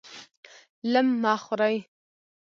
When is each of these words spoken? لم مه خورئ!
لم 0.93 1.07
مه 1.21 1.35
خورئ! 1.43 1.77